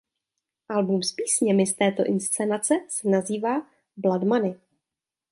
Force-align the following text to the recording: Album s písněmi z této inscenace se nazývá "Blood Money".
Album 0.69 1.03
s 1.03 1.11
písněmi 1.11 1.67
z 1.67 1.75
této 1.75 2.03
inscenace 2.05 2.73
se 2.87 3.09
nazývá 3.09 3.65
"Blood 3.97 4.23
Money". 4.23 4.55